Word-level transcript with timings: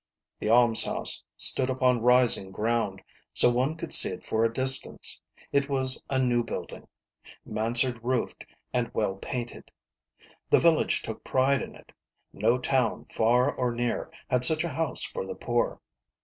The 0.39 0.49
almshouse 0.49 1.23
stood 1.37 1.69
upon 1.69 2.01
rising 2.01 2.49
ground, 2.49 3.03
so 3.35 3.51
one 3.51 3.75
could 3.75 3.93
see 3.93 4.09
it 4.09 4.25
for 4.25 4.39
a 4.41 4.47
long 4.47 4.53
distance. 4.53 5.21
It 5.51 5.69
was 5.69 6.01
a 6.09 6.17
new 6.17 6.43
build 6.43 6.73
ing, 6.73 6.87
Mansard 7.45 7.99
roofed 8.01 8.43
and 8.73 8.91
well 8.95 9.17
painted. 9.17 9.69
The 10.49 10.59
village 10.59 11.03
took 11.03 11.23
pride 11.23 11.61
in 11.61 11.75
it: 11.75 11.91
no 12.33 12.57
town 12.57 13.05
far 13.11 13.53
or 13.53 13.71
near 13.71 14.09
had 14.27 14.43
such 14.43 14.63
a 14.63 14.69
house 14.69 15.03
for 15.03 15.23
the 15.27 15.35
poor. 15.35 15.79